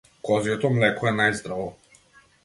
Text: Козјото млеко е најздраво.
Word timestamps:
Козјото 0.27 0.71
млеко 0.77 1.09
е 1.11 1.13
најздраво. 1.17 1.67